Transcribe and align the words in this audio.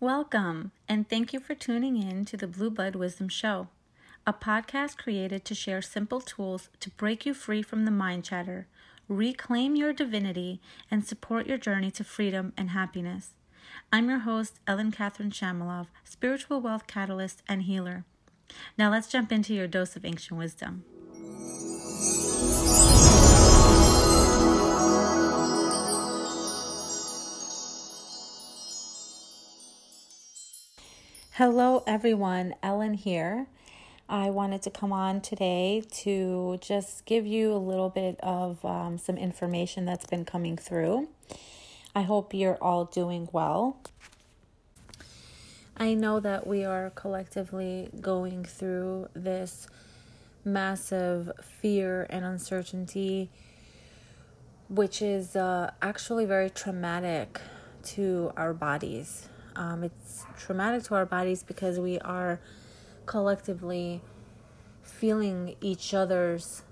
Welcome, 0.00 0.72
and 0.86 1.08
thank 1.08 1.32
you 1.32 1.40
for 1.40 1.54
tuning 1.54 1.96
in 1.96 2.26
to 2.26 2.36
the 2.36 2.46
Blue 2.46 2.68
Bud 2.68 2.94
Wisdom 2.94 3.30
Show, 3.30 3.68
a 4.26 4.32
podcast 4.34 4.98
created 4.98 5.42
to 5.46 5.54
share 5.54 5.80
simple 5.80 6.20
tools 6.20 6.68
to 6.80 6.90
break 6.90 7.24
you 7.24 7.32
free 7.32 7.62
from 7.62 7.86
the 7.86 7.90
mind 7.90 8.22
chatter, 8.22 8.66
reclaim 9.08 9.74
your 9.74 9.94
divinity, 9.94 10.60
and 10.90 11.02
support 11.02 11.46
your 11.46 11.56
journey 11.56 11.90
to 11.92 12.04
freedom 12.04 12.52
and 12.58 12.72
happiness. 12.72 13.30
I'm 13.90 14.10
your 14.10 14.18
host, 14.18 14.60
Ellyn 14.66 14.92
Katherine 14.92 15.30
Shamalov, 15.30 15.86
spiritual 16.04 16.60
wealth 16.60 16.86
catalyst 16.86 17.42
and 17.48 17.62
healer. 17.62 18.04
Now 18.76 18.90
let's 18.90 19.08
jump 19.08 19.32
into 19.32 19.54
your 19.54 19.66
dose 19.66 19.96
of 19.96 20.04
ancient 20.04 20.38
wisdom. 20.38 20.84
Hello, 31.38 31.82
everyone. 31.86 32.54
Ellyn 32.62 32.94
here. 32.94 33.46
I 34.08 34.30
wanted 34.30 34.62
to 34.62 34.70
come 34.70 34.90
on 34.90 35.20
today 35.20 35.82
to 35.96 36.56
just 36.62 37.04
give 37.04 37.26
you 37.26 37.52
a 37.52 37.58
little 37.58 37.90
bit 37.90 38.18
of 38.22 38.64
um, 38.64 38.96
some 38.96 39.18
information 39.18 39.84
that's 39.84 40.06
been 40.06 40.24
coming 40.24 40.56
through. 40.56 41.10
I 41.94 42.00
hope 42.00 42.32
you're 42.32 42.56
all 42.62 42.86
doing 42.86 43.28
well. 43.32 43.76
I 45.76 45.92
know 45.92 46.20
that 46.20 46.46
we 46.46 46.64
are 46.64 46.88
collectively 46.88 47.90
going 48.00 48.46
through 48.46 49.08
this 49.12 49.68
massive 50.42 51.30
fear 51.42 52.06
and 52.08 52.24
uncertainty, 52.24 53.28
which 54.70 55.02
is 55.02 55.36
uh, 55.36 55.72
actually 55.82 56.24
very 56.24 56.48
traumatic 56.48 57.42
to 57.82 58.32
our 58.38 58.54
bodies. 58.54 59.28
Um, 59.56 59.82
it's 59.82 60.26
traumatic 60.38 60.84
to 60.84 60.94
our 60.94 61.06
bodies 61.06 61.42
because 61.42 61.80
we 61.80 61.98
are 62.00 62.40
collectively 63.06 64.02
feeling 64.82 65.56
each 65.60 65.94
other's 65.94 66.62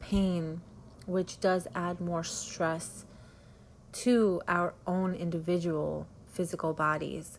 pain, 0.00 0.60
which 1.06 1.40
does 1.40 1.66
add 1.74 2.00
more 2.00 2.22
stress 2.22 3.06
to 3.92 4.42
our 4.46 4.74
own 4.86 5.14
individual 5.14 6.06
physical 6.26 6.74
bodies. 6.74 7.38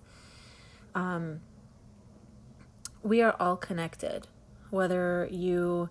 Um, 0.95 1.41
we 3.03 3.21
are 3.21 3.35
all 3.39 3.57
connected, 3.57 4.27
whether 4.71 5.27
you 5.31 5.89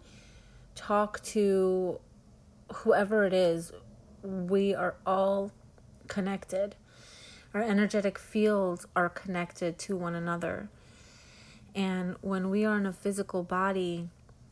talk 0.74 1.22
to 1.22 2.00
whoever 2.72 3.24
it 3.24 3.32
is, 3.32 3.72
we 4.22 4.74
are 4.74 4.96
all 5.06 5.52
connected. 6.08 6.74
Our 7.54 7.62
energetic 7.62 8.18
fields 8.18 8.84
are 8.96 9.08
connected 9.08 9.78
to 9.78 9.96
one 9.96 10.16
another. 10.16 10.68
And 11.72 12.16
when 12.20 12.50
we 12.50 12.64
are 12.64 12.76
in 12.76 12.84
a 12.84 12.92
physical 12.92 13.44
body, 13.44 14.08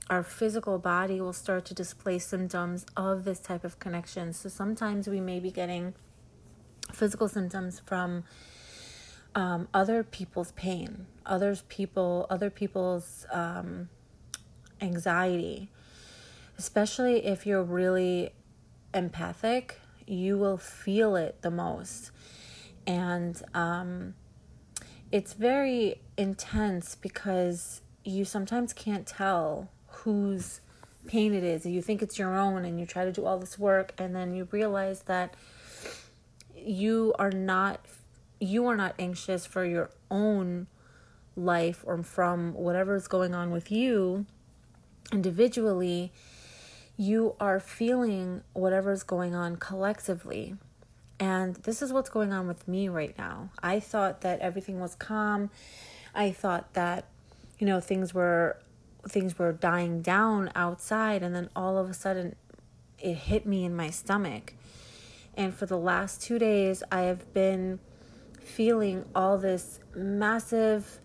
our 0.08 0.22
physical 0.22 0.78
body 0.78 1.20
will 1.20 1.32
start 1.32 1.64
to 1.66 1.74
display 1.74 2.20
symptoms 2.20 2.86
of 2.96 3.24
this 3.24 3.40
type 3.40 3.64
of 3.64 3.80
connection. 3.80 4.32
So 4.32 4.48
sometimes 4.48 5.08
we 5.08 5.18
may 5.18 5.40
be 5.40 5.50
getting 5.50 5.94
physical 6.92 7.28
symptoms 7.28 7.82
from 7.84 8.22
um, 9.34 9.66
other 9.74 10.04
people's 10.04 10.52
pain, 10.52 11.06
others 11.26 11.64
people, 11.68 12.26
other 12.30 12.50
people's 12.50 13.26
um, 13.32 13.88
anxiety. 14.80 15.70
Especially 16.56 17.26
if 17.26 17.46
you're 17.46 17.64
really 17.64 18.30
empathic, 18.94 19.80
you 20.06 20.38
will 20.38 20.58
feel 20.58 21.16
it 21.16 21.42
the 21.42 21.50
most 21.50 22.12
and 22.86 23.42
um, 23.54 24.14
it's 25.10 25.34
very 25.34 26.00
intense 26.16 26.94
because 26.94 27.82
you 28.04 28.24
sometimes 28.24 28.72
can't 28.72 29.06
tell 29.06 29.70
whose 29.88 30.60
pain 31.06 31.34
it 31.34 31.44
is. 31.44 31.66
You 31.66 31.82
think 31.82 32.02
it's 32.02 32.18
your 32.18 32.36
own, 32.36 32.64
and 32.64 32.78
you 32.80 32.86
try 32.86 33.04
to 33.04 33.12
do 33.12 33.24
all 33.24 33.38
this 33.38 33.58
work, 33.58 33.92
and 33.98 34.14
then 34.14 34.34
you 34.34 34.48
realize 34.50 35.02
that 35.02 35.34
you 36.64 37.14
are 37.18 37.30
not 37.30 37.80
you 38.40 38.66
are 38.66 38.76
not 38.76 38.94
anxious 38.98 39.46
for 39.46 39.64
your 39.64 39.90
own 40.10 40.66
life 41.36 41.84
or 41.86 42.02
from 42.02 42.52
whatever 42.54 42.96
is 42.96 43.06
going 43.08 43.34
on 43.34 43.50
with 43.50 43.70
you 43.70 44.26
individually 45.12 46.12
you 46.96 47.34
are 47.40 47.58
feeling 47.58 48.42
whatever 48.52 48.92
is 48.92 49.02
going 49.02 49.34
on 49.34 49.56
collectively 49.56 50.54
and 51.22 51.54
this 51.54 51.82
is 51.82 51.92
what's 51.92 52.10
going 52.10 52.32
on 52.32 52.48
with 52.48 52.66
me 52.66 52.88
right 52.88 53.16
now. 53.16 53.50
I 53.62 53.78
thought 53.78 54.22
that 54.22 54.40
everything 54.40 54.80
was 54.80 54.96
calm. 54.96 55.50
I 56.16 56.32
thought 56.32 56.74
that 56.74 57.04
you 57.60 57.66
know 57.66 57.78
things 57.78 58.12
were 58.12 58.58
things 59.08 59.38
were 59.38 59.52
dying 59.52 60.02
down 60.02 60.50
outside 60.56 61.22
and 61.22 61.32
then 61.32 61.48
all 61.54 61.78
of 61.78 61.88
a 61.88 61.94
sudden 61.94 62.34
it 62.98 63.14
hit 63.14 63.46
me 63.46 63.64
in 63.64 63.76
my 63.76 63.88
stomach. 63.88 64.54
And 65.36 65.54
for 65.54 65.64
the 65.64 65.78
last 65.78 66.22
2 66.22 66.40
days 66.40 66.82
I 66.90 67.02
have 67.02 67.32
been 67.32 67.78
feeling 68.40 69.04
all 69.14 69.38
this 69.38 69.78
massive 69.94 70.98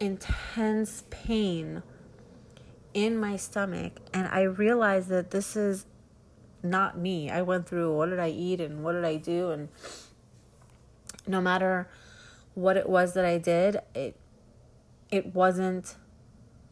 intense 0.00 1.04
pain 1.08 1.82
in 2.92 3.16
my 3.16 3.36
stomach 3.36 4.00
and 4.12 4.28
I 4.28 4.42
realized 4.42 5.08
that 5.08 5.30
this 5.30 5.56
is 5.56 5.86
not 6.64 6.98
me. 6.98 7.30
I 7.30 7.42
went 7.42 7.68
through 7.68 7.94
what 7.94 8.10
did 8.10 8.18
I 8.18 8.30
eat 8.30 8.60
and 8.60 8.82
what 8.82 8.92
did 8.92 9.04
I 9.04 9.16
do 9.16 9.50
and 9.50 9.68
no 11.26 11.40
matter 11.40 11.88
what 12.54 12.76
it 12.76 12.88
was 12.88 13.14
that 13.14 13.24
I 13.24 13.38
did, 13.38 13.78
it 13.94 14.16
it 15.10 15.34
wasn't 15.34 15.96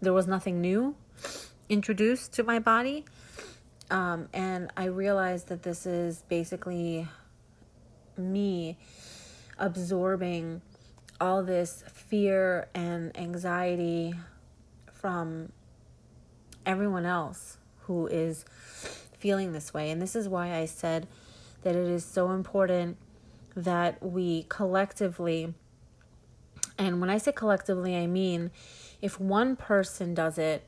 there 0.00 0.12
was 0.12 0.26
nothing 0.26 0.60
new 0.60 0.96
introduced 1.68 2.32
to 2.34 2.42
my 2.42 2.58
body. 2.58 3.04
Um, 3.90 4.28
and 4.32 4.70
I 4.76 4.86
realized 4.86 5.48
that 5.48 5.62
this 5.62 5.86
is 5.86 6.22
basically 6.28 7.08
me 8.16 8.78
absorbing 9.58 10.62
all 11.20 11.42
this 11.42 11.84
fear 11.92 12.68
and 12.74 13.16
anxiety 13.16 14.14
from 14.92 15.52
everyone 16.64 17.06
else 17.06 17.58
who 17.82 18.06
is 18.06 18.44
feeling 19.22 19.52
this 19.52 19.72
way. 19.72 19.88
And 19.90 20.02
this 20.02 20.16
is 20.16 20.28
why 20.28 20.52
I 20.52 20.64
said 20.64 21.06
that 21.62 21.76
it 21.76 21.88
is 21.88 22.04
so 22.04 22.32
important 22.32 22.96
that 23.54 24.02
we 24.02 24.46
collectively, 24.48 25.54
and 26.76 27.00
when 27.00 27.08
I 27.08 27.18
say 27.18 27.30
collectively, 27.30 27.96
I 27.96 28.08
mean 28.08 28.50
if 29.00 29.20
one 29.20 29.54
person 29.54 30.12
does 30.12 30.38
it, 30.38 30.64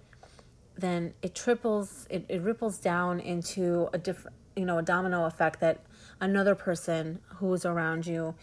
then 0.76 1.14
it 1.20 1.34
triples, 1.34 2.06
it, 2.08 2.24
it 2.28 2.42
ripples 2.42 2.78
down 2.78 3.18
into 3.18 3.88
a 3.92 3.98
different, 3.98 4.36
you 4.54 4.64
know, 4.64 4.78
a 4.78 4.82
domino 4.82 5.24
effect 5.24 5.58
that 5.60 5.80
another 6.20 6.54
person 6.54 7.20
who's 7.36 7.66
around 7.66 8.06
you 8.06 8.34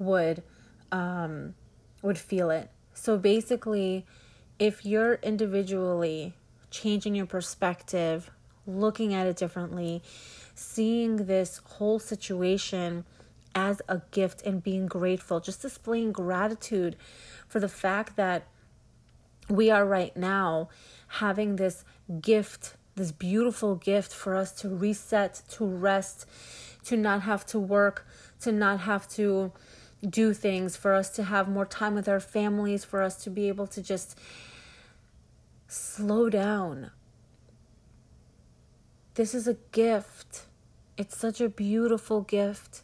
would 0.00 0.42
um, 0.90 1.54
would 2.02 2.18
feel 2.18 2.50
it. 2.50 2.70
So 2.92 3.16
basically, 3.16 4.04
if 4.58 4.84
you're 4.84 5.14
individually 5.22 6.34
changing 6.70 7.14
your 7.14 7.26
perspective 7.26 8.30
looking 8.68 9.14
at 9.14 9.26
it 9.26 9.36
differently, 9.36 10.02
seeing 10.54 11.26
this 11.26 11.60
whole 11.64 11.98
situation 11.98 13.04
as 13.54 13.82
a 13.88 14.02
gift 14.10 14.42
and 14.42 14.62
being 14.62 14.86
grateful, 14.86 15.40
just 15.40 15.62
displaying 15.62 16.12
gratitude 16.12 16.94
for 17.48 17.58
the 17.58 17.68
fact 17.68 18.16
that 18.16 18.46
we 19.48 19.70
are 19.70 19.84
right 19.84 20.16
now 20.16 20.68
having 21.08 21.56
this 21.56 21.84
gift, 22.20 22.74
this 22.94 23.10
beautiful 23.10 23.74
gift 23.74 24.12
for 24.12 24.36
us 24.36 24.52
to 24.52 24.68
reset, 24.68 25.42
to 25.48 25.64
rest, 25.64 26.26
to 26.84 26.96
not 26.96 27.22
have 27.22 27.46
to 27.46 27.58
work, 27.58 28.06
to 28.40 28.52
not 28.52 28.80
have 28.80 29.08
to 29.08 29.52
do 30.08 30.32
things, 30.32 30.76
for 30.76 30.94
us 30.94 31.10
to 31.10 31.24
have 31.24 31.48
more 31.48 31.66
time 31.66 31.94
with 31.94 32.08
our 32.08 32.20
families, 32.20 32.84
for 32.84 33.02
us 33.02 33.16
to 33.24 33.30
be 33.30 33.48
able 33.48 33.66
to 33.66 33.82
just 33.82 34.16
slow 35.66 36.30
down, 36.30 36.90
this 39.18 39.34
is 39.34 39.48
a 39.48 39.56
gift. 39.72 40.42
It's 40.96 41.18
such 41.18 41.40
a 41.40 41.48
beautiful 41.48 42.20
gift. 42.20 42.82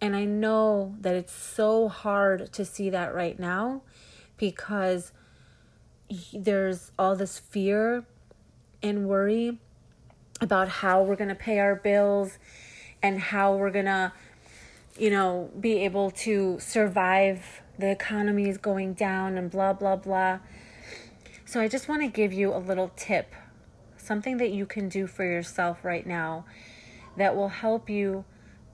And 0.00 0.16
I 0.16 0.24
know 0.24 0.96
that 1.00 1.14
it's 1.14 1.32
so 1.32 1.86
hard 1.86 2.52
to 2.54 2.64
see 2.64 2.90
that 2.90 3.14
right 3.14 3.38
now 3.38 3.82
because 4.36 5.12
there's 6.32 6.90
all 6.98 7.14
this 7.14 7.38
fear 7.38 8.04
and 8.82 9.06
worry 9.06 9.60
about 10.40 10.68
how 10.68 11.04
we're 11.04 11.14
going 11.14 11.28
to 11.28 11.36
pay 11.36 11.60
our 11.60 11.76
bills 11.76 12.38
and 13.00 13.20
how 13.20 13.54
we're 13.54 13.70
going 13.70 13.84
to, 13.84 14.12
you 14.98 15.10
know, 15.10 15.52
be 15.60 15.84
able 15.84 16.10
to 16.10 16.58
survive. 16.58 17.62
The 17.78 17.92
economy 17.92 18.48
is 18.48 18.58
going 18.58 18.94
down 18.94 19.38
and 19.38 19.52
blah, 19.52 19.72
blah, 19.72 19.94
blah. 19.94 20.40
So 21.44 21.60
I 21.60 21.68
just 21.68 21.88
want 21.88 22.02
to 22.02 22.08
give 22.08 22.32
you 22.32 22.52
a 22.52 22.58
little 22.58 22.90
tip 22.96 23.32
something 24.08 24.38
that 24.38 24.50
you 24.50 24.66
can 24.66 24.88
do 24.88 25.06
for 25.06 25.24
yourself 25.24 25.84
right 25.84 26.06
now 26.06 26.44
that 27.16 27.36
will 27.36 27.50
help 27.50 27.88
you 27.90 28.24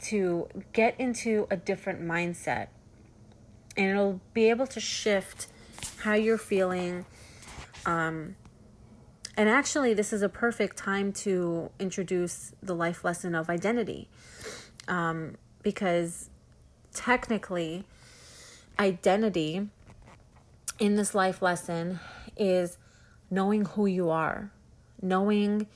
to 0.00 0.48
get 0.72 0.94
into 0.98 1.46
a 1.50 1.56
different 1.56 2.00
mindset. 2.00 2.68
and 3.76 3.90
it'll 3.90 4.20
be 4.32 4.48
able 4.50 4.68
to 4.68 4.78
shift 4.78 5.48
how 5.98 6.14
you're 6.14 6.38
feeling. 6.38 7.04
Um, 7.84 8.36
and 9.36 9.48
actually, 9.48 9.94
this 9.94 10.12
is 10.12 10.22
a 10.22 10.28
perfect 10.28 10.76
time 10.76 11.12
to 11.24 11.70
introduce 11.80 12.52
the 12.62 12.74
life 12.74 13.02
lesson 13.04 13.34
of 13.34 13.50
identity. 13.50 14.08
Um, 14.86 15.36
because 15.64 16.30
technically, 16.92 17.84
identity 18.78 19.68
in 20.78 20.94
this 20.94 21.12
life 21.14 21.42
lesson 21.42 21.98
is 22.36 22.78
knowing 23.30 23.64
who 23.64 23.86
you 23.86 24.10
are, 24.10 24.52
knowing 25.04 25.66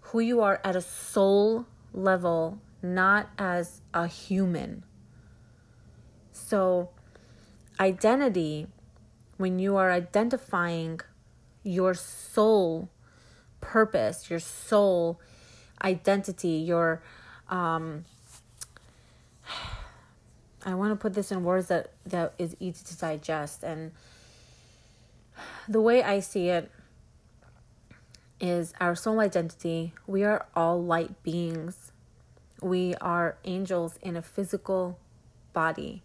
who 0.00 0.20
you 0.20 0.40
are 0.40 0.60
at 0.62 0.76
a 0.76 0.80
soul 0.80 1.66
level, 1.92 2.60
not 2.82 3.30
as 3.38 3.80
a 3.92 4.06
human. 4.06 4.84
So, 6.32 6.90
identity, 7.80 8.68
when 9.38 9.58
you 9.58 9.76
are 9.76 9.90
identifying 9.90 11.00
your 11.64 11.94
soul 11.94 12.90
purpose, 13.60 14.30
your 14.30 14.38
soul 14.38 15.20
identity, 15.82 16.50
your 16.50 17.02
um, 17.48 18.04
I 20.64 20.74
want 20.74 20.90
to 20.90 20.96
put 20.96 21.14
this 21.14 21.30
in 21.30 21.44
words 21.44 21.68
that 21.68 21.92
that 22.06 22.34
is 22.38 22.56
easy 22.58 22.84
to 22.84 22.98
digest 22.98 23.62
and 23.62 23.92
the 25.68 25.80
way 25.80 26.02
I 26.02 26.20
see 26.20 26.48
it 26.48 26.70
is 28.40 28.72
our 28.80 28.94
soul 28.94 29.20
identity. 29.20 29.94
We 30.06 30.24
are 30.24 30.46
all 30.54 30.82
light 30.82 31.22
beings. 31.22 31.92
We 32.60 32.94
are 32.96 33.38
angels 33.44 33.98
in 34.02 34.16
a 34.16 34.22
physical 34.22 34.98
body. 35.52 36.02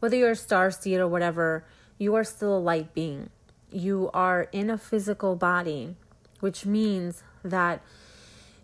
Whether 0.00 0.16
you're 0.16 0.32
a 0.32 0.36
star 0.36 0.70
seed 0.70 0.98
or 0.98 1.08
whatever, 1.08 1.64
you 1.98 2.14
are 2.14 2.24
still 2.24 2.56
a 2.56 2.58
light 2.58 2.94
being. 2.94 3.30
You 3.70 4.10
are 4.12 4.48
in 4.52 4.70
a 4.70 4.78
physical 4.78 5.36
body, 5.36 5.96
which 6.40 6.66
means 6.66 7.22
that 7.42 7.82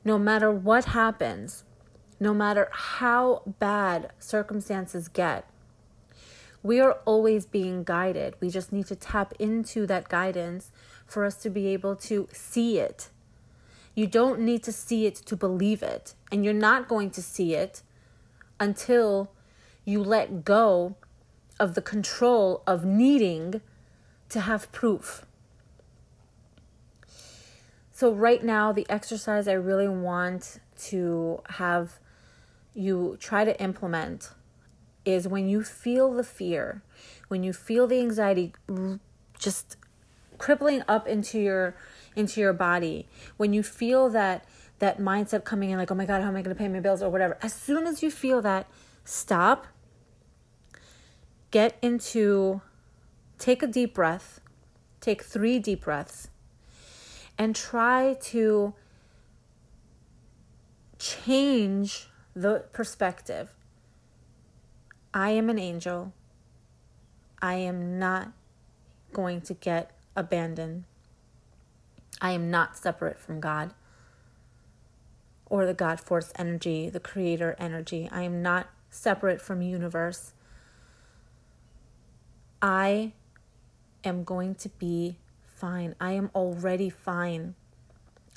no 0.05 0.19
matter 0.19 0.50
what 0.50 0.87
happens, 0.87 1.64
no 2.19 2.34
matter 2.34 2.69
how 2.73 3.43
bad 3.58 4.12
circumstances 4.19 5.08
get, 5.08 5.46
we 6.62 6.81
are 6.81 6.99
always 7.05 7.46
being 7.46 7.84
guided. 7.84 8.34
We 8.40 8.50
just 8.50 8.73
need 8.73 8.87
to 8.88 8.96
tap 8.96 9.32
into 9.38 9.87
that 9.87 10.08
guidance 10.08 10.70
for 11.10 11.24
us 11.24 11.36
to 11.36 11.50
be 11.50 11.68
able 11.68 11.96
to 11.96 12.28
see 12.32 12.78
it. 12.78 13.10
You 13.94 14.06
don't 14.06 14.40
need 14.40 14.62
to 14.64 14.72
see 14.72 15.06
it 15.06 15.16
to 15.16 15.36
believe 15.36 15.82
it. 15.82 16.14
And 16.30 16.44
you're 16.44 16.54
not 16.54 16.88
going 16.88 17.10
to 17.10 17.22
see 17.22 17.54
it 17.54 17.82
until 18.58 19.30
you 19.84 20.02
let 20.02 20.44
go 20.44 20.94
of 21.58 21.74
the 21.74 21.82
control 21.82 22.62
of 22.66 22.84
needing 22.84 23.60
to 24.28 24.40
have 24.40 24.70
proof. 24.72 25.26
So, 27.92 28.12
right 28.12 28.42
now, 28.42 28.72
the 28.72 28.86
exercise 28.88 29.46
I 29.46 29.52
really 29.52 29.88
want 29.88 30.60
to 30.88 31.42
have 31.50 31.98
you 32.72 33.18
try 33.20 33.44
to 33.44 33.60
implement 33.60 34.30
is 35.04 35.28
when 35.28 35.48
you 35.48 35.62
feel 35.62 36.12
the 36.12 36.24
fear, 36.24 36.82
when 37.28 37.42
you 37.42 37.52
feel 37.52 37.86
the 37.86 38.00
anxiety 38.00 38.54
just 39.38 39.76
crippling 40.40 40.82
up 40.88 41.06
into 41.06 41.38
your 41.38 41.76
into 42.16 42.40
your 42.40 42.52
body, 42.52 43.06
when 43.37 43.52
you 43.52 43.62
feel 43.62 44.08
that 44.08 44.44
that 44.81 44.98
mindset 44.98 45.44
coming 45.44 45.70
in 45.70 45.78
like, 45.78 45.90
"Oh 45.92 45.94
my 45.94 46.06
god, 46.06 46.22
how 46.22 46.28
am 46.28 46.37
I 46.37 46.42
going 46.42 46.56
to 46.56 46.58
pay 46.58 46.69
my 46.69 46.81
bills?" 46.81 47.02
or 47.02 47.10
whatever. 47.10 47.38
As 47.42 47.52
soon 47.52 47.87
as 47.87 48.02
you 48.02 48.10
feel 48.10 48.42
that, 48.42 48.66
stop. 49.04 49.66
Get 51.50 51.76
into 51.82 52.62
take 53.38 53.62
a 53.62 53.66
deep 53.66 53.94
breath. 53.94 54.40
Take 55.00 55.22
3 55.22 55.58
deep 55.58 55.84
breaths 55.84 56.28
and 57.38 57.56
try 57.56 58.19
to 58.20 58.75
change 60.98 62.10
the 62.34 62.64
perspective 62.72 63.54
I 65.12 65.31
am 65.31 65.48
an 65.50 65.58
angel. 65.58 66.12
I 67.40 67.54
am 67.54 67.98
not 67.98 68.32
going 69.12 69.40
to 69.42 69.54
get 69.54 69.90
abandoned. 70.16 70.84
I 72.20 72.32
am 72.32 72.50
not 72.50 72.76
separate 72.76 73.18
from 73.18 73.40
God 73.40 73.72
or 75.46 75.66
the 75.66 75.74
God 75.74 76.00
force 76.00 76.32
energy, 76.36 76.88
the 76.88 77.00
creator 77.00 77.56
energy. 77.58 78.08
I 78.10 78.22
am 78.22 78.40
not 78.40 78.68
separate 78.88 79.42
from 79.42 79.60
universe. 79.60 80.32
I 82.62 83.12
am 84.04 84.24
going 84.24 84.54
to 84.56 84.68
be 84.68 85.18
fine. 85.44 85.94
I 86.00 86.12
am 86.12 86.30
already 86.34 86.88
fine. 86.88 87.54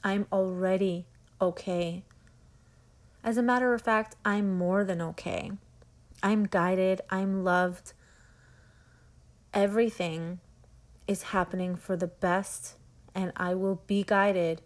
I'm 0.03 0.27
already 0.31 1.05
okay. 1.39 2.03
As 3.23 3.37
a 3.37 3.43
matter 3.43 3.73
of 3.73 3.81
fact, 3.81 4.15
I'm 4.25 4.57
more 4.57 4.83
than 4.83 5.01
okay. 5.01 5.51
I'm 6.21 6.45
guided, 6.45 7.01
I'm 7.09 7.43
loved. 7.43 7.93
Everything 9.53 10.39
is 11.07 11.23
happening 11.23 11.75
for 11.75 11.95
the 11.95 12.07
best, 12.07 12.75
and 13.13 13.31
I 13.35 13.55
will 13.55 13.81
be 13.87 14.03
guided 14.03 14.61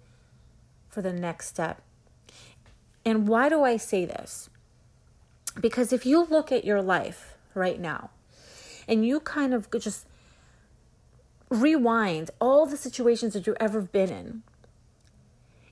for 0.89 1.01
the 1.01 1.13
next 1.13 1.47
step. 1.47 1.81
And 3.05 3.27
why 3.27 3.49
do 3.49 3.63
I 3.63 3.77
say 3.77 4.05
this? 4.05 4.49
Because 5.59 5.93
if 5.93 6.05
you 6.05 6.25
look 6.25 6.51
at 6.51 6.65
your 6.65 6.81
life 6.81 7.35
right 7.53 7.79
now 7.79 8.09
and 8.87 9.05
you 9.05 9.19
kind 9.19 9.53
of 9.53 9.69
just 9.79 10.05
rewind 11.49 12.29
all 12.39 12.65
the 12.65 12.77
situations 12.77 13.33
that 13.33 13.47
you've 13.47 13.57
ever 13.59 13.81
been 13.81 14.09
in, 14.09 14.43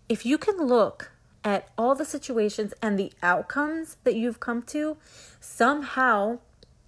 if 0.07 0.25
you 0.25 0.37
can 0.37 0.57
look 0.57 1.11
at 1.43 1.69
all 1.77 1.93
the 1.93 2.05
situations 2.05 2.73
and 2.81 2.97
the 2.97 3.11
outcomes 3.21 3.97
that 4.03 4.15
you've 4.15 4.39
come 4.39 4.61
to, 4.63 4.97
somehow 5.39 6.39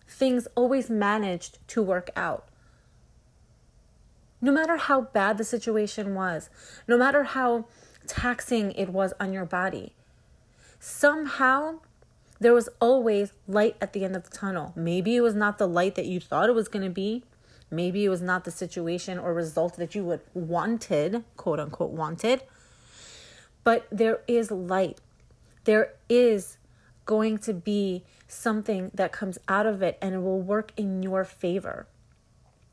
things 0.07 0.47
always 0.55 0.89
managed 0.89 1.59
to 1.67 1.81
work 1.81 2.09
out. 2.15 2.47
No 4.39 4.51
matter 4.51 4.77
how 4.77 5.01
bad 5.01 5.37
the 5.37 5.43
situation 5.43 6.13
was, 6.13 6.49
no 6.87 6.97
matter 6.97 7.23
how 7.23 7.65
taxing 8.05 8.71
it 8.73 8.89
was 8.89 9.13
on 9.19 9.33
your 9.33 9.45
body, 9.45 9.93
somehow 10.79 11.79
there 12.39 12.53
was 12.53 12.69
always 12.79 13.33
light 13.47 13.75
at 13.81 13.93
the 13.93 14.05
end 14.05 14.15
of 14.15 14.29
the 14.29 14.37
tunnel. 14.37 14.73
Maybe 14.75 15.15
it 15.15 15.21
was 15.21 15.33
not 15.33 15.57
the 15.57 15.67
light 15.67 15.95
that 15.95 16.05
you 16.05 16.19
thought 16.19 16.49
it 16.49 16.55
was 16.55 16.67
going 16.67 16.85
to 16.85 16.91
be. 16.91 17.23
Maybe 17.71 18.05
it 18.05 18.09
was 18.09 18.21
not 18.21 18.45
the 18.45 18.51
situation 18.51 19.17
or 19.17 19.33
result 19.33 19.75
that 19.77 19.95
you 19.95 20.03
would 20.05 20.21
wanted, 20.33 21.23
quote 21.35 21.59
unquote 21.59 21.91
wanted. 21.91 22.43
But 23.63 23.87
there 23.91 24.21
is 24.27 24.51
light. 24.51 24.99
There 25.65 25.93
is 26.07 26.57
going 27.05 27.39
to 27.39 27.53
be 27.53 28.03
something 28.27 28.91
that 28.93 29.11
comes 29.11 29.37
out 29.47 29.65
of 29.65 29.81
it 29.81 29.97
and 30.01 30.15
it 30.15 30.19
will 30.19 30.41
work 30.41 30.71
in 30.77 31.01
your 31.03 31.25
favor. 31.25 31.87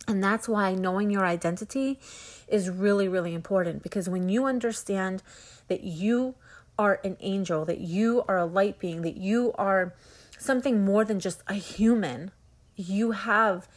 And 0.06 0.22
that's 0.22 0.48
why 0.48 0.74
knowing 0.74 1.10
your 1.10 1.24
identity 1.24 1.98
is 2.46 2.68
really, 2.68 3.08
really 3.08 3.34
important 3.34 3.82
because 3.82 4.08
when 4.08 4.28
you 4.28 4.44
understand 4.44 5.22
that 5.68 5.82
you 5.82 6.34
are 6.78 7.00
an 7.04 7.16
angel, 7.20 7.64
that 7.64 7.80
you 7.80 8.22
are 8.28 8.38
a 8.38 8.44
light 8.44 8.78
being, 8.78 9.02
that 9.02 9.16
you 9.16 9.52
are 9.56 9.94
something 10.38 10.84
more 10.84 11.04
than 11.04 11.20
just 11.20 11.42
a 11.46 11.54
human, 11.54 12.32
you 12.76 13.12
have 13.12 13.68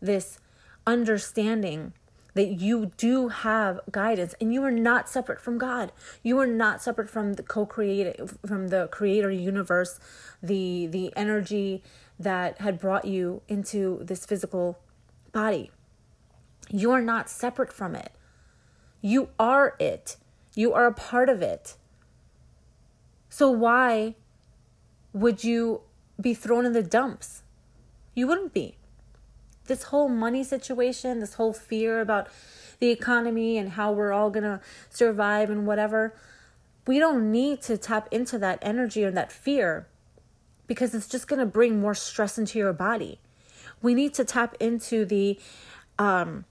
this 0.00 0.38
understanding 0.86 1.92
that 2.34 2.60
you 2.60 2.92
do 2.98 3.28
have 3.28 3.80
guidance 3.90 4.34
and 4.40 4.52
you 4.52 4.62
are 4.62 4.70
not 4.70 5.08
separate 5.08 5.40
from 5.40 5.56
God. 5.56 5.90
You 6.22 6.38
are 6.38 6.46
not 6.46 6.82
separate 6.82 7.08
from 7.08 7.32
the 7.34 7.42
co-creator 7.42 8.26
from 8.46 8.68
the 8.68 8.88
creator 8.92 9.30
universe, 9.30 9.98
the 10.42 10.86
the 10.86 11.12
energy 11.16 11.82
that 12.18 12.60
had 12.60 12.78
brought 12.78 13.06
you 13.06 13.40
into 13.48 14.00
this 14.02 14.26
physical 14.26 14.78
body. 15.36 15.70
You 16.70 16.92
are 16.92 17.02
not 17.02 17.28
separate 17.28 17.70
from 17.70 17.94
it. 17.94 18.12
You 19.02 19.28
are 19.38 19.76
it. 19.78 20.16
You 20.54 20.72
are 20.72 20.86
a 20.86 20.94
part 20.94 21.28
of 21.28 21.42
it. 21.42 21.76
So 23.28 23.50
why 23.50 24.14
would 25.12 25.44
you 25.44 25.82
be 26.18 26.32
thrown 26.32 26.64
in 26.64 26.72
the 26.72 26.82
dumps? 26.82 27.42
You 28.14 28.26
wouldn't 28.26 28.54
be 28.54 28.76
this 29.66 29.84
whole 29.84 30.08
money 30.08 30.42
situation, 30.42 31.20
this 31.20 31.34
whole 31.34 31.52
fear 31.52 32.00
about 32.00 32.28
the 32.78 32.90
economy 32.90 33.58
and 33.58 33.72
how 33.72 33.92
we're 33.92 34.12
all 34.12 34.30
going 34.30 34.44
to 34.44 34.60
survive 34.88 35.50
and 35.50 35.66
whatever, 35.66 36.14
we 36.86 36.98
don't 36.98 37.30
need 37.30 37.60
to 37.62 37.76
tap 37.76 38.08
into 38.10 38.38
that 38.38 38.58
energy 38.62 39.04
or 39.04 39.10
that 39.10 39.30
fear 39.32 39.86
because 40.66 40.94
it's 40.94 41.08
just 41.08 41.28
going 41.28 41.40
to 41.40 41.46
bring 41.58 41.78
more 41.78 41.94
stress 41.94 42.38
into 42.38 42.58
your 42.58 42.72
body. 42.72 43.20
We 43.82 43.94
need 43.94 44.14
to 44.14 44.24
tap 44.24 44.56
into 44.60 45.04
the 45.04 45.38
um 45.98 46.44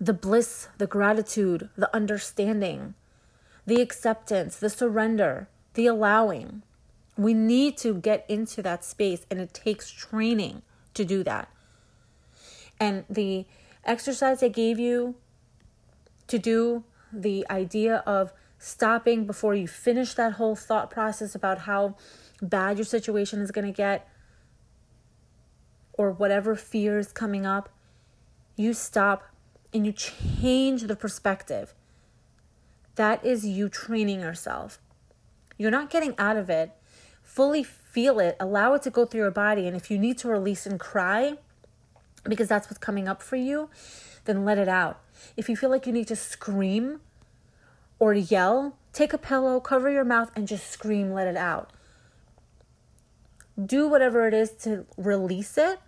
the 0.00 0.12
bliss, 0.12 0.68
the 0.78 0.86
gratitude, 0.88 1.68
the 1.76 1.94
understanding, 1.94 2.94
the 3.66 3.80
acceptance, 3.80 4.56
the 4.56 4.68
surrender, 4.68 5.48
the 5.74 5.86
allowing. 5.86 6.62
We 7.16 7.34
need 7.34 7.76
to 7.78 7.94
get 7.94 8.24
into 8.28 8.62
that 8.62 8.84
space 8.84 9.24
and 9.30 9.38
it 9.40 9.54
takes 9.54 9.90
training 9.90 10.62
to 10.94 11.04
do 11.04 11.22
that. 11.22 11.48
And 12.80 13.04
the 13.08 13.46
exercise 13.84 14.42
I 14.42 14.48
gave 14.48 14.80
you 14.80 15.14
to 16.26 16.38
do, 16.38 16.82
the 17.12 17.46
idea 17.48 18.02
of 18.06 18.32
stopping 18.58 19.26
before 19.26 19.54
you 19.54 19.68
finish 19.68 20.14
that 20.14 20.32
whole 20.32 20.56
thought 20.56 20.90
process 20.90 21.34
about 21.34 21.58
how 21.58 21.96
bad 22.40 22.78
your 22.78 22.84
situation 22.84 23.40
is 23.40 23.50
going 23.50 23.66
to 23.66 23.72
get 23.72 24.08
or 26.02 26.10
whatever 26.10 26.56
fear 26.56 26.98
is 26.98 27.12
coming 27.12 27.46
up, 27.46 27.68
you 28.56 28.74
stop 28.74 29.22
and 29.72 29.86
you 29.86 29.92
change 29.92 30.82
the 30.82 30.96
perspective. 30.96 31.74
That 32.96 33.24
is 33.24 33.46
you 33.46 33.68
training 33.68 34.20
yourself. 34.20 34.78
You're 35.56 35.70
not 35.70 35.90
getting 35.90 36.14
out 36.18 36.36
of 36.36 36.50
it. 36.50 36.72
Fully 37.22 37.62
feel 37.62 38.18
it, 38.18 38.36
allow 38.40 38.74
it 38.74 38.82
to 38.82 38.90
go 38.90 39.06
through 39.06 39.20
your 39.20 39.30
body. 39.30 39.66
And 39.66 39.76
if 39.76 39.90
you 39.90 39.98
need 39.98 40.18
to 40.18 40.28
release 40.28 40.66
and 40.66 40.78
cry 40.78 41.38
because 42.24 42.48
that's 42.48 42.68
what's 42.68 42.78
coming 42.78 43.08
up 43.08 43.22
for 43.22 43.36
you, 43.36 43.70
then 44.24 44.44
let 44.44 44.58
it 44.58 44.68
out. 44.68 45.00
If 45.36 45.48
you 45.48 45.56
feel 45.56 45.70
like 45.70 45.86
you 45.86 45.92
need 45.92 46.08
to 46.08 46.16
scream 46.16 47.00
or 47.98 48.12
yell, 48.12 48.76
take 48.92 49.12
a 49.12 49.18
pillow, 49.18 49.60
cover 49.60 49.90
your 49.90 50.04
mouth, 50.04 50.30
and 50.34 50.46
just 50.46 50.68
scream, 50.68 51.12
let 51.12 51.26
it 51.26 51.36
out. 51.36 51.70
Do 53.64 53.88
whatever 53.88 54.26
it 54.26 54.34
is 54.34 54.50
to 54.62 54.86
release 54.96 55.56
it 55.56 55.80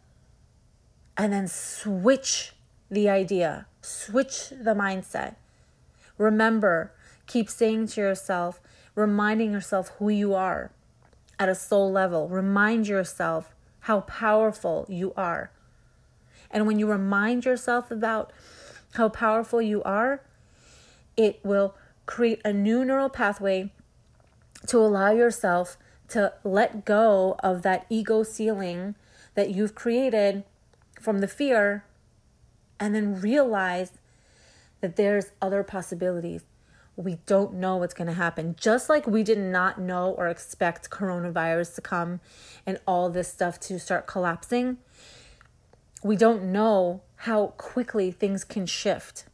and 1.16 1.32
then 1.32 1.48
switch 1.48 2.52
the 2.90 3.08
idea, 3.08 3.66
switch 3.80 4.50
the 4.50 4.74
mindset. 4.74 5.36
Remember, 6.18 6.92
keep 7.26 7.48
saying 7.48 7.88
to 7.88 8.00
yourself, 8.00 8.60
reminding 8.94 9.52
yourself 9.52 9.88
who 9.98 10.08
you 10.08 10.34
are 10.34 10.70
at 11.38 11.48
a 11.48 11.54
soul 11.54 11.90
level. 11.90 12.28
Remind 12.28 12.86
yourself 12.86 13.54
how 13.80 14.00
powerful 14.00 14.86
you 14.88 15.12
are. 15.16 15.50
And 16.50 16.66
when 16.66 16.78
you 16.78 16.86
remind 16.86 17.44
yourself 17.44 17.90
about 17.90 18.32
how 18.94 19.08
powerful 19.08 19.60
you 19.60 19.82
are, 19.82 20.22
it 21.16 21.40
will 21.44 21.74
create 22.06 22.40
a 22.44 22.52
new 22.52 22.84
neural 22.84 23.08
pathway 23.08 23.72
to 24.66 24.78
allow 24.78 25.10
yourself 25.10 25.76
to 26.08 26.32
let 26.44 26.84
go 26.84 27.36
of 27.40 27.62
that 27.62 27.86
ego 27.88 28.22
ceiling 28.22 28.94
that 29.34 29.50
you've 29.50 29.74
created 29.74 30.44
from 31.00 31.18
the 31.18 31.28
fear 31.28 31.84
and 32.80 32.94
then 32.94 33.20
realize 33.20 33.92
that 34.80 34.96
there's 34.96 35.32
other 35.40 35.62
possibilities. 35.62 36.44
We 36.96 37.18
don't 37.26 37.54
know 37.54 37.76
what's 37.76 37.94
going 37.94 38.06
to 38.06 38.14
happen. 38.14 38.54
Just 38.58 38.88
like 38.88 39.06
we 39.06 39.22
did 39.22 39.38
not 39.38 39.80
know 39.80 40.10
or 40.10 40.28
expect 40.28 40.90
coronavirus 40.90 41.74
to 41.76 41.80
come 41.80 42.20
and 42.66 42.78
all 42.86 43.10
this 43.10 43.28
stuff 43.28 43.58
to 43.60 43.78
start 43.78 44.06
collapsing, 44.06 44.78
we 46.02 46.16
don't 46.16 46.52
know 46.52 47.02
how 47.16 47.48
quickly 47.56 48.10
things 48.10 48.44
can 48.44 48.66
shift. 48.66 49.24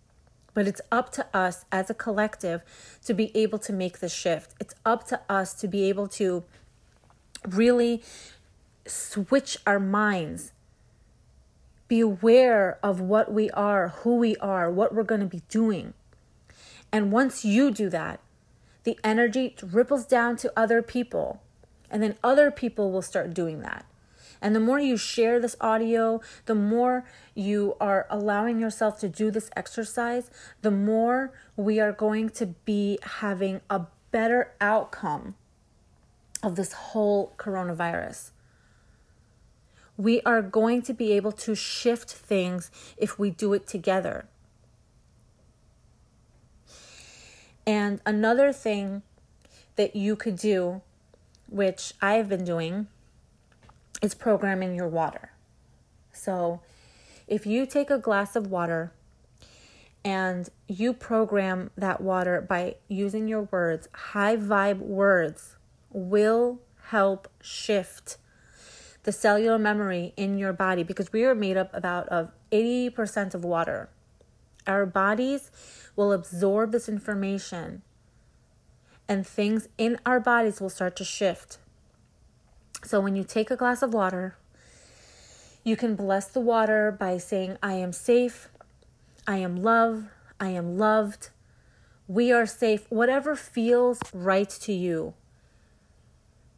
But 0.54 0.66
it's 0.66 0.80
up 0.90 1.12
to 1.12 1.26
us 1.36 1.64
as 1.70 1.90
a 1.90 1.94
collective 1.94 2.62
to 3.04 3.14
be 3.14 3.36
able 3.36 3.58
to 3.58 3.72
make 3.72 3.98
the 3.98 4.08
shift. 4.08 4.54
It's 4.60 4.74
up 4.84 5.06
to 5.08 5.20
us 5.28 5.54
to 5.54 5.68
be 5.68 5.88
able 5.88 6.08
to 6.08 6.44
really 7.48 8.02
switch 8.86 9.58
our 9.66 9.80
minds 9.80 10.52
be 11.90 12.00
aware 12.00 12.78
of 12.84 13.00
what 13.00 13.32
we 13.32 13.50
are, 13.50 13.88
who 13.88 14.14
we 14.14 14.36
are, 14.36 14.70
what 14.70 14.94
we're 14.94 15.02
going 15.02 15.20
to 15.20 15.26
be 15.26 15.42
doing. 15.48 15.92
And 16.92 17.10
once 17.10 17.44
you 17.44 17.72
do 17.72 17.90
that, 17.90 18.20
the 18.84 18.96
energy 19.02 19.56
ripples 19.60 20.06
down 20.06 20.36
to 20.36 20.52
other 20.56 20.82
people, 20.82 21.42
and 21.90 22.00
then 22.00 22.14
other 22.22 22.52
people 22.52 22.92
will 22.92 23.02
start 23.02 23.34
doing 23.34 23.60
that. 23.62 23.84
And 24.40 24.54
the 24.54 24.60
more 24.60 24.78
you 24.78 24.96
share 24.96 25.40
this 25.40 25.56
audio, 25.60 26.20
the 26.46 26.54
more 26.54 27.04
you 27.34 27.74
are 27.80 28.06
allowing 28.08 28.60
yourself 28.60 29.00
to 29.00 29.08
do 29.08 29.32
this 29.32 29.50
exercise, 29.56 30.30
the 30.62 30.70
more 30.70 31.32
we 31.56 31.80
are 31.80 31.92
going 31.92 32.30
to 32.30 32.46
be 32.46 33.00
having 33.02 33.62
a 33.68 33.86
better 34.12 34.52
outcome 34.60 35.34
of 36.40 36.54
this 36.54 36.72
whole 36.72 37.34
coronavirus 37.36 38.30
we 40.00 40.22
are 40.22 40.40
going 40.40 40.80
to 40.80 40.94
be 40.94 41.12
able 41.12 41.30
to 41.30 41.54
shift 41.54 42.10
things 42.10 42.70
if 42.96 43.18
we 43.18 43.28
do 43.28 43.52
it 43.52 43.66
together. 43.66 44.24
And 47.66 48.00
another 48.06 48.50
thing 48.50 49.02
that 49.76 49.94
you 49.94 50.16
could 50.16 50.36
do, 50.36 50.80
which 51.50 51.92
I've 52.00 52.30
been 52.30 52.46
doing, 52.46 52.86
is 54.00 54.14
programming 54.14 54.74
your 54.74 54.88
water. 54.88 55.32
So 56.12 56.62
if 57.28 57.44
you 57.44 57.66
take 57.66 57.90
a 57.90 57.98
glass 57.98 58.34
of 58.34 58.46
water 58.46 58.92
and 60.02 60.48
you 60.66 60.94
program 60.94 61.72
that 61.76 62.00
water 62.00 62.40
by 62.40 62.76
using 62.88 63.28
your 63.28 63.42
words, 63.42 63.86
high 63.92 64.38
vibe 64.38 64.78
words 64.78 65.56
will 65.90 66.58
help 66.84 67.28
shift 67.42 68.16
the 69.02 69.12
cellular 69.12 69.58
memory 69.58 70.12
in 70.16 70.38
your 70.38 70.52
body 70.52 70.82
because 70.82 71.12
we 71.12 71.24
are 71.24 71.34
made 71.34 71.56
up 71.56 71.70
about 71.74 72.08
of 72.08 72.30
80% 72.52 73.34
of 73.34 73.44
water. 73.44 73.88
Our 74.66 74.86
bodies 74.86 75.50
will 75.96 76.12
absorb 76.12 76.72
this 76.72 76.88
information 76.88 77.82
and 79.08 79.26
things 79.26 79.68
in 79.76 79.98
our 80.06 80.20
bodies 80.20 80.60
will 80.60 80.70
start 80.70 80.94
to 80.96 81.04
shift. 81.04 81.58
So 82.84 83.00
when 83.00 83.16
you 83.16 83.24
take 83.24 83.50
a 83.50 83.56
glass 83.56 83.82
of 83.82 83.92
water, 83.92 84.36
you 85.64 85.76
can 85.76 85.96
bless 85.96 86.28
the 86.28 86.40
water 86.40 86.92
by 86.92 87.18
saying, 87.18 87.58
I 87.62 87.74
am 87.74 87.92
safe, 87.92 88.48
I 89.26 89.38
am 89.38 89.56
love, 89.56 90.04
I 90.38 90.50
am 90.50 90.78
loved, 90.78 91.30
we 92.06 92.32
are 92.32 92.46
safe, 92.46 92.86
whatever 92.88 93.36
feels 93.36 93.98
right 94.14 94.48
to 94.48 94.72
you. 94.72 95.14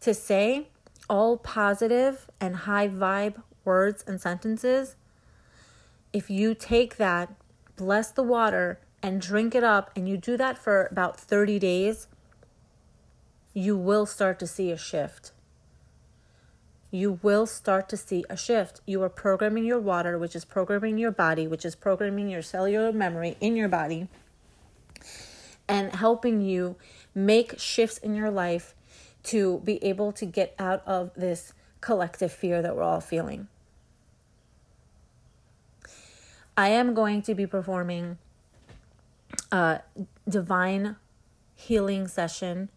To 0.00 0.14
say, 0.14 0.68
all 1.08 1.36
positive 1.36 2.28
and 2.40 2.56
high 2.56 2.88
vibe 2.88 3.42
words 3.64 4.04
and 4.06 4.20
sentences, 4.20 4.96
if 6.12 6.28
you 6.28 6.54
take 6.54 6.96
that, 6.96 7.34
bless 7.76 8.10
the 8.10 8.22
water, 8.22 8.80
and 9.02 9.20
drink 9.20 9.54
it 9.54 9.64
up, 9.64 9.90
and 9.96 10.08
you 10.08 10.16
do 10.16 10.36
that 10.36 10.56
for 10.56 10.86
about 10.90 11.18
30 11.18 11.58
days, 11.58 12.06
you 13.52 13.76
will 13.76 14.06
start 14.06 14.38
to 14.38 14.46
see 14.46 14.70
a 14.70 14.76
shift. 14.76 15.32
You 16.90 17.18
will 17.22 17.46
start 17.46 17.88
to 17.88 17.96
see 17.96 18.24
a 18.28 18.36
shift. 18.36 18.80
You 18.86 19.02
are 19.02 19.08
programming 19.08 19.64
your 19.64 19.80
water, 19.80 20.18
which 20.18 20.36
is 20.36 20.44
programming 20.44 20.98
your 20.98 21.10
body, 21.10 21.46
which 21.46 21.64
is 21.64 21.74
programming 21.74 22.28
your 22.28 22.42
cellular 22.42 22.92
memory 22.92 23.36
in 23.40 23.56
your 23.56 23.68
body, 23.68 24.08
and 25.66 25.94
helping 25.94 26.42
you 26.42 26.76
make 27.14 27.58
shifts 27.58 27.98
in 27.98 28.14
your 28.14 28.30
life 28.30 28.74
to 29.24 29.60
be 29.64 29.82
able 29.84 30.12
to 30.12 30.26
get 30.26 30.54
out 30.58 30.82
of 30.86 31.12
this 31.14 31.52
collective 31.80 32.32
fear 32.32 32.62
that 32.62 32.76
we're 32.76 32.82
all 32.82 33.00
feeling. 33.00 33.48
I 36.56 36.68
am 36.68 36.94
going 36.94 37.22
to 37.22 37.34
be 37.34 37.46
performing 37.46 38.18
a 39.50 39.80
divine 40.28 40.96
healing 41.54 42.08
session 42.08 42.68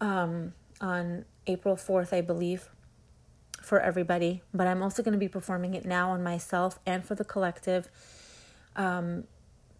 um, 0.00 0.52
on 0.80 1.24
April 1.46 1.76
4th, 1.76 2.12
I 2.12 2.20
believe, 2.20 2.68
for 3.60 3.80
everybody. 3.80 4.42
But 4.54 4.66
I'm 4.66 4.82
also 4.82 5.02
going 5.02 5.12
to 5.12 5.18
be 5.18 5.28
performing 5.28 5.74
it 5.74 5.84
now 5.84 6.10
on 6.10 6.22
myself 6.22 6.78
and 6.86 7.04
for 7.04 7.14
the 7.14 7.24
collective 7.24 7.88
um, 8.76 9.24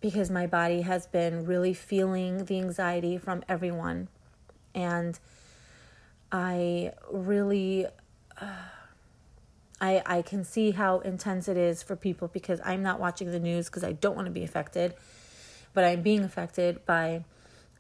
because 0.01 0.31
my 0.31 0.47
body 0.47 0.83
has 0.83 1.07
been 1.07 1.47
really 1.47 1.75
feeling 1.75 2.47
the 2.47 2.59
anxiety 2.59 3.17
from 3.17 3.45
everyone. 3.49 4.09
And 4.75 5.19
I 6.33 6.93
really. 7.11 7.87
Uh, 8.41 8.47
I, 9.83 10.01
I 10.07 10.23
can 10.23 10.45
see 10.45 10.71
how 10.71 11.01
intense 11.01 11.49
it 11.49 11.57
is 11.57 11.83
for 11.83 11.97
people 11.97 12.29
because 12.29 12.61
I'm 12.65 12.85
not 12.85 13.01
watching 13.01 13.33
the 13.33 13.41
news 13.41 13.67
because 13.67 13.83
I 13.83 13.91
don't 13.91 14.15
want 14.15 14.27
to 14.27 14.33
be 14.33 14.45
affected, 14.45 14.95
but 15.75 15.83
I'm 15.83 16.03
being 16.03 16.23
affected 16.23 16.87
by 16.87 17.25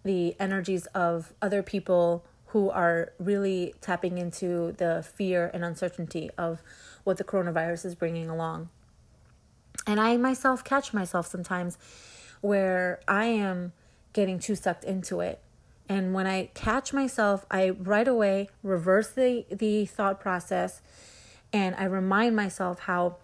the 0.02 0.34
energies 0.40 0.86
of 0.86 1.32
other 1.40 1.62
people 1.62 2.24
who 2.46 2.70
are 2.70 3.12
really 3.20 3.74
tapping 3.80 4.18
into 4.18 4.72
the 4.78 5.06
fear 5.14 5.48
and 5.54 5.64
uncertainty 5.64 6.28
of 6.36 6.60
what 7.04 7.18
the 7.18 7.24
coronavirus 7.24 7.86
is 7.86 7.94
bringing 7.94 8.28
along. 8.28 8.68
And 9.86 10.00
I 10.00 10.16
myself 10.16 10.64
catch 10.64 10.92
myself 10.92 11.28
sometimes 11.28 11.78
where 12.40 13.00
I 13.06 13.26
am 13.26 13.72
getting 14.12 14.40
too 14.40 14.56
sucked 14.56 14.82
into 14.82 15.20
it 15.20 15.40
and 15.92 16.14
when 16.14 16.26
I 16.26 16.48
catch 16.54 16.94
myself, 16.94 17.44
I 17.50 17.68
right 17.68 18.08
away 18.08 18.48
reverse 18.62 19.10
the, 19.10 19.44
the 19.50 19.84
thought 19.84 20.20
process 20.20 20.80
and 21.52 21.74
I 21.76 21.84
remind 21.84 22.34
myself 22.34 22.80
how 22.80 23.16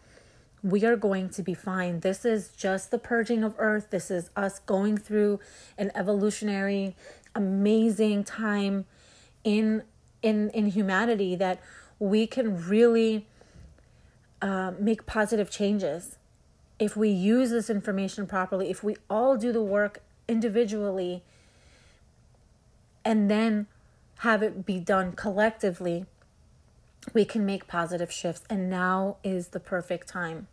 we 0.62 0.84
are 0.84 0.94
going 0.94 1.30
to 1.30 1.42
be 1.42 1.54
fine. 1.54 2.00
This 2.00 2.26
is 2.26 2.50
just 2.50 2.90
the 2.90 2.98
purging 2.98 3.42
of 3.42 3.54
earth. 3.56 3.88
This 3.88 4.10
is 4.10 4.28
us 4.37 4.58
going 4.58 4.98
through 4.98 5.40
an 5.78 5.90
evolutionary 5.94 6.94
amazing 7.34 8.25
time 8.25 8.84
in 9.44 9.82
in 10.20 10.50
in 10.50 10.66
humanity 10.66 11.37
that 11.37 11.62
we 11.98 12.26
can 12.26 12.68
really 12.68 13.26
uh, 14.42 14.72
make 14.78 15.06
positive 15.06 15.48
changes. 15.48 16.18
If 16.78 16.98
we 16.98 17.08
use 17.08 17.48
this 17.48 17.70
information 17.70 18.26
properly, 18.26 18.68
if 18.68 18.84
we 18.84 18.96
all 19.08 19.38
do 19.38 19.52
the 19.52 19.62
work 19.62 20.02
individually 20.28 21.22
and 23.08 23.30
then 23.30 23.66
have 24.18 24.42
it 24.42 24.66
be 24.66 24.78
done 24.78 25.12
collectively, 25.12 26.04
we 27.14 27.24
can 27.24 27.46
make 27.46 27.66
positive 27.66 28.12
shifts. 28.12 28.42
And 28.50 28.68
now 28.68 29.16
is 29.24 29.48
the 29.48 29.60
perfect 29.60 30.08
time. 30.08 30.46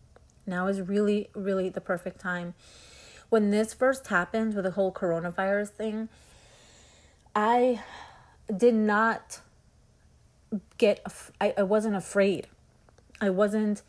Now 0.47 0.67
is 0.67 0.79
really, 0.79 1.29
really 1.35 1.67
the 1.67 1.81
perfect 1.81 2.21
time. 2.21 2.53
When 3.27 3.51
this 3.51 3.73
first 3.73 4.07
happened 4.07 4.53
with 4.53 4.63
the 4.63 4.71
whole 4.71 4.93
coronavirus 4.93 5.71
thing, 5.71 6.07
I 7.35 7.83
did 8.55 8.73
not 8.73 9.41
get, 10.77 11.05
I, 11.41 11.53
I 11.57 11.63
wasn't 11.63 11.97
afraid. 11.97 12.47
I 13.19 13.31
wasn't, 13.31 13.81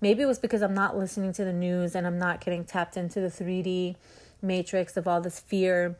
maybe 0.00 0.24
it 0.24 0.26
was 0.26 0.40
because 0.40 0.62
I'm 0.62 0.74
not 0.74 0.98
listening 0.98 1.32
to 1.34 1.44
the 1.44 1.52
news 1.52 1.94
and 1.94 2.08
I'm 2.08 2.18
not 2.18 2.44
getting 2.44 2.64
tapped 2.64 2.96
into 2.96 3.20
the 3.20 3.28
3D 3.28 3.94
matrix 4.42 4.96
of 4.96 5.06
all 5.06 5.20
this 5.20 5.38
fear. 5.38 5.96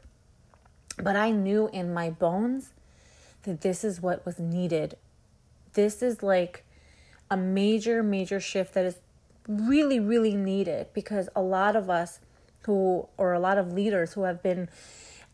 But 0.97 1.17
I 1.17 1.31
knew 1.31 1.69
in 1.73 1.93
my 1.93 2.11
bones 2.11 2.71
that 3.43 3.61
this 3.61 3.85
is 3.85 4.01
what 4.01 4.25
was 4.25 4.39
needed. 4.39 4.97
This 5.75 6.03
is 6.03 6.23
like 6.23 6.65
a 7.31 7.37
major, 7.37 8.03
major 8.03 8.41
shift 8.41 8.75
that 8.75 8.85
is 8.85 8.97
really, 9.49 10.01
really 10.01 10.35
needed 10.35 10.89
because 10.95 11.29
a 11.35 11.43
lot 11.43 11.77
of 11.77 11.91
us 11.91 12.21
who, 12.63 13.09
or 13.17 13.33
a 13.33 13.41
lot 13.41 13.59
of 13.59 13.73
leaders 13.73 14.15
who 14.15 14.23
have 14.23 14.43
been 14.43 14.69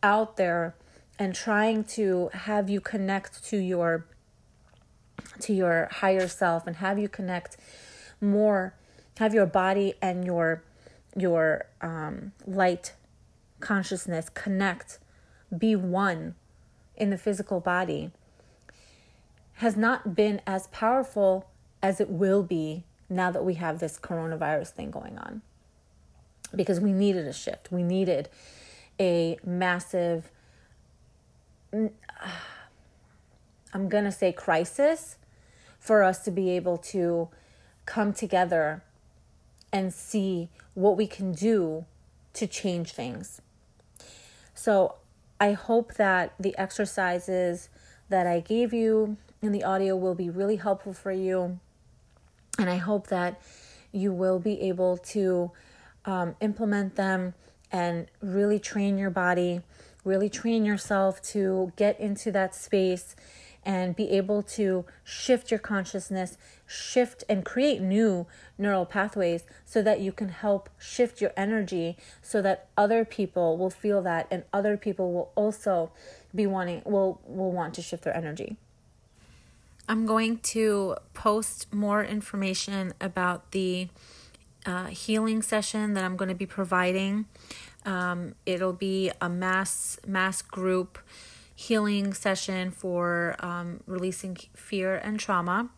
out 0.02 0.37
there 0.37 0.75
and 1.19 1.35
trying 1.35 1.85
to 1.85 2.31
have 2.33 2.71
you 2.71 2.81
connect 2.81 3.45
to 3.45 3.59
your 3.59 4.07
to 5.38 5.52
your 5.52 5.88
higher 5.90 6.26
self 6.26 6.67
and 6.67 6.76
have 6.76 6.99
you 6.99 7.09
connect 7.09 7.59
more 8.21 8.75
have 9.19 9.35
your 9.35 9.45
body 9.45 9.93
and 10.00 10.25
your 10.25 10.62
your 11.14 11.67
um, 11.83 12.33
light 12.47 12.95
consciousness 13.61 14.31
connect 14.31 14.99
be 15.57 15.75
one 15.76 16.35
in 16.97 17.11
the 17.11 17.19
physical 17.19 17.61
body 17.61 18.11
has 19.54 19.76
not 19.76 20.14
been 20.14 20.40
as 20.47 20.69
powerful 20.69 21.47
as 21.83 22.00
it 22.00 22.09
will 22.09 22.42
be 22.42 22.85
now 23.09 23.30
that 23.30 23.45
we 23.45 23.54
have 23.54 23.78
this 23.78 23.99
coronavirus 23.99 24.69
thing 24.69 24.90
going 24.90 25.19
on 25.19 25.42
because 26.54 26.80
we 26.80 26.92
needed 26.92 27.26
a 27.26 27.33
shift 27.33 27.71
we 27.71 27.83
needed 27.83 28.28
a 28.99 29.38
massive 29.45 30.30
i'm 33.73 33.88
going 33.88 34.04
to 34.04 34.12
say 34.12 34.33
crisis 34.33 35.16
for 35.78 36.02
us 36.02 36.25
to 36.25 36.30
be 36.30 36.50
able 36.50 36.76
to 36.76 37.28
come 37.87 38.12
together 38.12 38.83
and 39.73 39.92
see 39.92 40.49
what 40.75 40.97
we 40.97 41.07
can 41.07 41.33
do 41.33 41.85
to 42.35 42.47
change 42.47 42.92
things. 42.92 43.40
So, 44.54 44.97
I 45.41 45.53
hope 45.53 45.95
that 45.95 46.35
the 46.39 46.57
exercises 46.59 47.71
that 48.11 48.27
I 48.27 48.41
gave 48.41 48.75
you 48.75 49.17
in 49.41 49.53
the 49.53 49.65
audio 49.65 49.97
will 49.97 50.15
be 50.15 50.29
really 50.29 50.57
helpful 50.57 50.93
for 50.93 51.11
you. 51.11 51.59
And 52.59 52.69
I 52.69 52.77
hope 52.77 53.07
that 53.07 53.41
you 53.91 54.13
will 54.13 54.39
be 54.39 54.61
able 54.61 54.99
to 54.99 55.51
um, 56.05 56.37
implement 56.41 56.97
them 56.97 57.35
and 57.73 58.07
really 58.21 58.59
train 58.59 58.99
your 58.99 59.11
body, 59.11 59.63
really 60.05 60.29
train 60.29 60.67
yourself 60.67 61.23
to 61.23 61.73
get 61.77 61.99
into 61.99 62.31
that 62.33 62.55
space 62.55 63.17
and 63.64 63.95
be 63.95 64.11
able 64.11 64.43
to 64.43 64.85
shift 65.05 65.50
your 65.50 65.61
consciousness, 65.61 66.38
shift 66.67 67.25
and 67.29 67.45
create 67.45 67.81
new 67.81 68.26
neural 68.57 68.87
pathways 68.87 69.45
so 69.64 69.83
that 69.83 70.00
you 70.00 70.12
can 70.12 70.31
help 70.31 70.71
shift 70.79 71.21
your 71.21 71.33
energy 71.37 71.97
so 72.23 72.41
that 72.41 72.69
other 72.76 73.04
people 73.04 73.58
will 73.58 73.71
feel 73.71 74.02
that 74.02 74.26
and 74.30 74.45
other 74.52 74.76
people 74.76 75.13
will 75.13 75.30
also 75.35 75.91
be 76.35 76.47
wanting 76.47 76.80
will 76.85 77.21
will 77.26 77.52
want 77.52 77.75
to 77.75 77.82
shift 77.82 78.04
their 78.04 78.17
energy. 78.17 78.56
I'm 79.89 80.06
going 80.06 80.39
to 80.39 80.97
post 81.15 81.73
more 81.73 82.04
information 82.04 82.95
about 83.00 83.50
the 83.50 83.89
uh, 84.65 84.87
healing 84.87 85.43
session 85.43 85.95
that 85.95 86.04
I'm 86.04 86.17
going 86.17 86.28
to 86.28 86.35
be 86.35 86.47
providing. 86.47 87.26
Um, 87.85 88.35
it'll 88.47 88.73
be 88.73 89.11
a 89.21 89.28
mass 89.28 89.99
mass 90.06 90.43
group 90.43 90.99
healing 91.61 92.15
session 92.15 92.71
for 92.71 93.37
um, 93.41 93.81
releasing 93.87 94.35
fear 94.55 94.95
and 94.97 95.21
trauma 95.21 95.69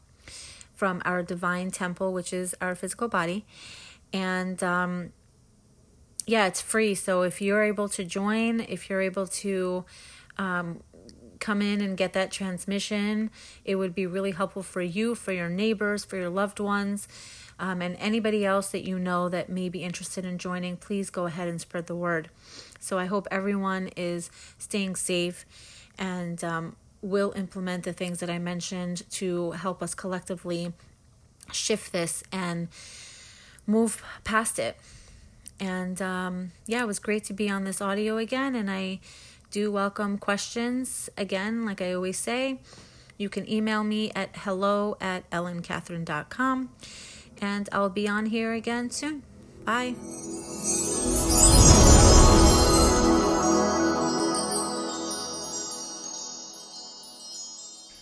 from 0.72 1.02
our 1.04 1.24
divine 1.24 1.72
temple, 1.72 2.12
which 2.12 2.32
is 2.32 2.54
our 2.60 2.76
physical 2.76 3.08
body. 3.08 3.44
And 4.12 4.62
um, 4.62 5.12
yeah, 6.24 6.46
it's 6.46 6.60
free. 6.60 6.94
So 6.94 7.22
if 7.22 7.42
you're 7.42 7.64
able 7.64 7.88
to 7.90 8.04
join, 8.04 8.60
if 8.60 8.88
you're 8.88 9.00
able 9.00 9.26
to 9.26 9.84
um, 10.38 10.82
come 11.42 11.60
in 11.60 11.80
and 11.80 11.96
get 11.96 12.12
that 12.14 12.30
transmission, 12.30 13.30
it 13.64 13.74
would 13.74 13.94
be 13.94 14.06
really 14.06 14.30
helpful 14.30 14.62
for 14.62 14.80
you, 14.80 15.14
for 15.14 15.32
your 15.32 15.50
neighbors, 15.50 16.04
for 16.04 16.16
your 16.16 16.30
loved 16.30 16.60
ones. 16.60 17.08
Um, 17.58 17.82
and 17.82 17.96
anybody 17.98 18.46
else 18.46 18.70
that 18.70 18.86
you 18.86 18.98
know 18.98 19.28
that 19.28 19.48
may 19.48 19.68
be 19.68 19.82
interested 19.84 20.24
in 20.24 20.38
joining, 20.38 20.76
please 20.76 21.10
go 21.10 21.26
ahead 21.26 21.48
and 21.48 21.60
spread 21.60 21.86
the 21.86 21.96
word. 21.96 22.30
So 22.80 22.98
I 22.98 23.06
hope 23.06 23.28
everyone 23.30 23.90
is 23.96 24.30
staying 24.58 24.96
safe 24.96 25.44
and 25.98 26.42
um, 26.42 26.76
will 27.02 27.32
implement 27.36 27.84
the 27.84 27.92
things 27.92 28.20
that 28.20 28.30
I 28.30 28.38
mentioned 28.38 29.02
to 29.12 29.50
help 29.52 29.82
us 29.82 29.94
collectively 29.94 30.72
shift 31.52 31.92
this 31.92 32.22
and 32.32 32.68
move 33.66 34.02
past 34.24 34.58
it. 34.58 34.76
And 35.60 36.00
um, 36.00 36.52
yeah, 36.66 36.82
it 36.82 36.86
was 36.86 36.98
great 36.98 37.24
to 37.24 37.32
be 37.32 37.50
on 37.50 37.64
this 37.64 37.80
audio 37.80 38.16
again. 38.16 38.54
And 38.54 38.70
I 38.70 39.00
do 39.52 39.70
welcome 39.70 40.18
questions. 40.18 41.08
Again, 41.16 41.64
like 41.64 41.80
I 41.80 41.92
always 41.92 42.18
say, 42.18 42.58
you 43.18 43.28
can 43.28 43.48
email 43.48 43.84
me 43.84 44.10
at 44.16 44.30
hello 44.38 44.96
at 45.00 45.28
ellynkatherine.com. 45.30 46.70
And 47.40 47.68
I'll 47.70 47.90
be 47.90 48.08
on 48.08 48.26
here 48.26 48.52
again 48.52 48.90
soon. 48.90 49.22
Bye. 49.64 49.94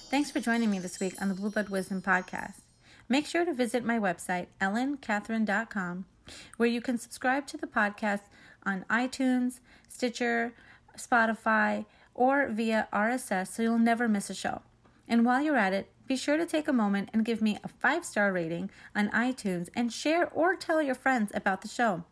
Thanks 0.08 0.30
for 0.30 0.40
joining 0.40 0.70
me 0.70 0.78
this 0.78 1.00
week 1.00 1.20
on 1.20 1.28
the 1.28 1.34
Blueblood 1.34 1.68
Wisdom 1.68 2.00
Podcast. 2.00 2.60
Make 3.08 3.26
sure 3.26 3.44
to 3.44 3.52
visit 3.52 3.84
my 3.84 3.98
website, 3.98 4.46
ellynkatherine.com, 4.60 6.04
where 6.56 6.68
you 6.68 6.80
can 6.80 6.98
subscribe 6.98 7.46
to 7.48 7.56
the 7.56 7.66
podcast 7.66 8.22
on 8.64 8.84
iTunes, 8.88 9.60
Stitcher, 9.88 10.52
Spotify, 10.96 11.84
or 12.14 12.48
via 12.48 12.88
RSS 12.92 13.48
so 13.48 13.62
you'll 13.62 13.78
never 13.78 14.08
miss 14.08 14.30
a 14.30 14.34
show. 14.34 14.62
And 15.08 15.24
while 15.24 15.42
you're 15.42 15.56
at 15.56 15.72
it, 15.72 15.90
be 16.06 16.16
sure 16.16 16.36
to 16.36 16.46
take 16.46 16.68
a 16.68 16.72
moment 16.72 17.08
and 17.12 17.24
give 17.24 17.40
me 17.40 17.58
a 17.62 17.68
five 17.68 18.04
star 18.04 18.32
rating 18.32 18.70
on 18.94 19.10
iTunes 19.10 19.68
and 19.74 19.92
share 19.92 20.28
or 20.30 20.56
tell 20.56 20.82
your 20.82 20.94
friends 20.94 21.30
about 21.34 21.62
the 21.62 21.68
show. 21.68 22.04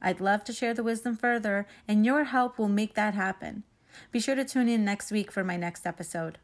I'd 0.00 0.20
love 0.20 0.42
to 0.44 0.52
share 0.52 0.74
the 0.74 0.82
wisdom 0.82 1.16
further, 1.16 1.66
and 1.86 2.04
your 2.04 2.24
help 2.24 2.58
will 2.58 2.68
make 2.68 2.94
that 2.94 3.14
happen. 3.14 3.62
Be 4.10 4.20
sure 4.20 4.34
to 4.34 4.44
tune 4.44 4.68
in 4.68 4.84
next 4.84 5.12
week 5.12 5.30
for 5.30 5.44
my 5.44 5.56
next 5.56 5.86
episode. 5.86 6.38